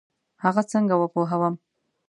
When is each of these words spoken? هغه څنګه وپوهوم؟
هغه 0.43 0.61
څنګه 0.71 0.95
وپوهوم؟ 0.97 1.53